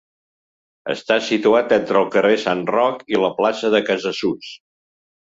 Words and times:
Està 0.93 1.17
situat 1.25 1.77
entre 1.79 2.01
el 2.03 2.09
carrer 2.17 2.33
Sant 2.47 2.65
Roc 2.79 3.07
i 3.17 3.23
la 3.27 3.33
plaça 3.39 3.75
de 3.77 3.87
Casassús. 3.93 4.53